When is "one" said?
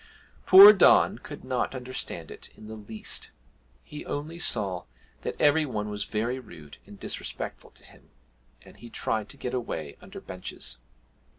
5.63-5.91